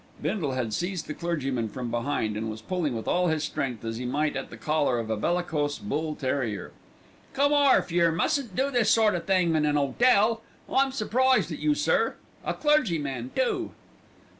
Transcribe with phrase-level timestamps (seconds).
[0.19, 3.97] Bindle had seized the clergyman from behind, and was pulling with all his strength as
[3.97, 6.71] he might at the collar of a bellicose bull terrier.
[7.33, 10.41] "Come orf, yer mustn't do this sort o' thing in an 'otel.
[10.67, 13.73] I'm surprised at you, sir, a clergyman too."